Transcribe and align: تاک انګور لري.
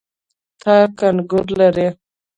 تاک 0.61 0.99
انګور 1.09 1.47
لري. 1.59 1.87